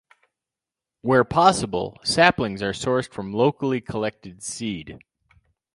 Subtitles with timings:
[1.03, 4.97] Where possible, saplings are sourced from locally collected seed.